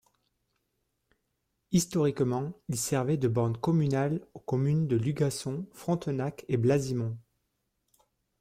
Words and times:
Historiquement, 1.71 2.53
il 2.69 2.75
servait 2.79 3.17
de 3.17 3.27
borne 3.27 3.55
communale 3.55 4.25
aux 4.33 4.39
communes 4.39 4.87
de 4.87 4.95
Lugasson, 4.95 5.67
Frontenac 5.73 6.43
et 6.47 6.57
Blasimon. 6.57 7.19